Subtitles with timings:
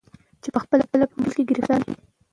[0.41, 1.95] چي پخپله په مشکل کي ګرفتار وي